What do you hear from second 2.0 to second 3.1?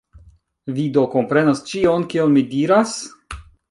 kion mi diras?